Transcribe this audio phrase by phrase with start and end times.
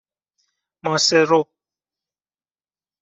[0.83, 1.47] ماسرو